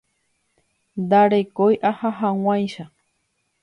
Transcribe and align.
Ndarekói 1.01 1.73
aha 1.89 2.09
hag̃uáicha. 2.19 2.85